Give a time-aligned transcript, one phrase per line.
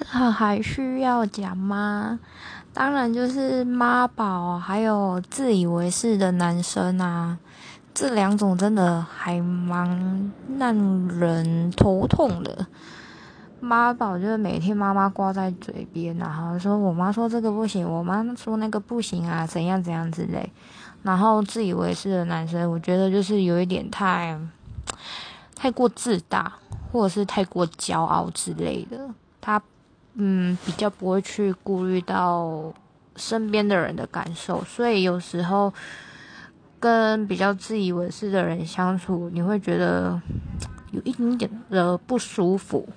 [0.00, 2.18] 这还需要讲吗？
[2.72, 7.38] 当然就是妈宝，还有自以为是的男生啊，
[7.92, 12.66] 这两种真的还蛮让人头痛的。
[13.60, 20.50] 妈宝就是每天妈妈挂在嘴边，然后说我妈说这个不行，我妈说那个不行啊，怎样怎样之类。
[21.02, 24.40] 然后自以为是的男生，我觉得就是有一点太
[25.54, 26.54] 太过自大，
[26.90, 28.98] 或者是太过骄傲之类的。
[29.42, 29.60] 他。
[30.14, 32.72] 嗯，比较不会去顾虑到
[33.16, 35.72] 身边的人的感受，所以有时候
[36.78, 40.20] 跟比较自以为是的人相处，你会觉得
[40.90, 42.88] 有一点点的不舒服。